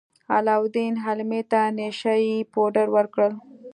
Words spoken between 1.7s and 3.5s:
نشه يي پوډر ورکړل.